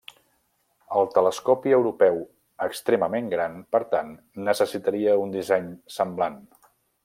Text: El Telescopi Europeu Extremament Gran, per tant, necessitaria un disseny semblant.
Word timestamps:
El 0.99 1.09
Telescopi 1.17 1.75
Europeu 1.79 2.17
Extremament 2.67 3.29
Gran, 3.35 3.61
per 3.77 3.83
tant, 3.95 4.11
necessitaria 4.51 5.17
un 5.27 5.37
disseny 5.41 5.73
semblant. 6.01 6.45